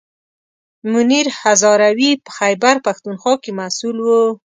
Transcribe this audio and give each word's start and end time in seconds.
منیر 0.91 1.27
هزاروي 1.41 2.11
په 2.23 2.29
خیبر 2.37 2.75
پښتونخوا 2.85 3.33
کې 3.43 3.51
مسوول 3.59 3.97
و. 4.03 4.09